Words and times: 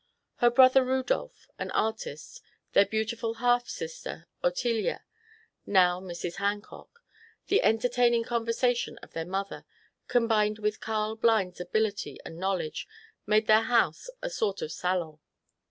Her 0.37 0.49
brother 0.49 0.83
Rudolf, 0.83 1.47
an 1.59 1.69
artist, 1.75 2.41
their 2.73 2.87
beautiful 2.87 3.35
half 3.35 3.69
sister 3.69 4.27
Ottilia 4.43 5.01
(now 5.67 5.99
Mrs. 6.01 6.37
Han 6.37 6.59
cock), 6.59 7.03
the 7.49 7.61
entertaining 7.61 8.23
conversation 8.23 8.97
of 9.03 9.13
their 9.13 9.27
mother, 9.27 9.63
combined 10.07 10.57
with 10.57 10.79
Earl 10.89 11.17
Blind's 11.17 11.59
ability 11.61 12.17
and 12.25 12.39
knowledge, 12.39 12.87
made 13.27 13.45
their 13.45 13.61
house 13.65 14.09
a 14.23 14.31
sort 14.31 14.63
of 14.63 14.71
salon. 14.71 15.19